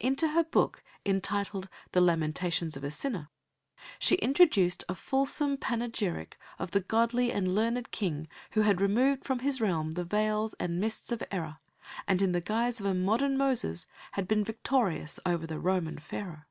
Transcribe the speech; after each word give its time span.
Into 0.00 0.26
her 0.30 0.42
book 0.42 0.82
entitled 1.06 1.68
The 1.92 2.00
Lamentations 2.00 2.76
of 2.76 2.82
a 2.82 2.90
Sinner, 2.90 3.30
she 4.00 4.16
introduced 4.16 4.82
a 4.88 4.94
fulsome 4.96 5.56
panegyric 5.56 6.36
of 6.58 6.72
the 6.72 6.80
godly 6.80 7.30
and 7.30 7.54
learned 7.54 7.92
King 7.92 8.26
who 8.54 8.62
had 8.62 8.80
removed 8.80 9.24
from 9.24 9.38
his 9.38 9.60
realm 9.60 9.92
the 9.92 10.02
veils 10.02 10.54
and 10.58 10.80
mists 10.80 11.12
of 11.12 11.22
error, 11.30 11.58
and 12.08 12.20
in 12.20 12.32
the 12.32 12.40
guise 12.40 12.80
of 12.80 12.86
a 12.86 12.92
modern 12.92 13.36
Moses 13.38 13.86
had 14.14 14.26
been 14.26 14.42
victorious 14.42 15.20
over 15.24 15.46
the 15.46 15.60
Roman 15.60 16.00
Pharaoh. 16.00 16.42